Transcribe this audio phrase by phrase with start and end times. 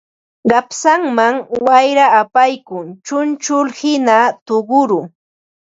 [0.49, 4.99] Qapsanman wayra apaykuq chunchullhina tuquru